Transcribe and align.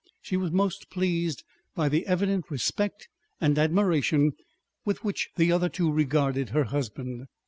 She 0.19 0.35
was 0.35 0.49
most 0.51 0.89
pleased 0.89 1.43
by 1.75 1.87
the 1.87 2.07
evident 2.07 2.49
respect 2.49 3.07
and 3.39 3.55
admiration 3.59 4.31
with 4.83 5.03
which 5.03 5.29
the 5.35 5.51
other 5.51 5.69
two 5.69 5.91
regarded 5.91 6.49
her 6.49 6.63
husband. 6.63 7.27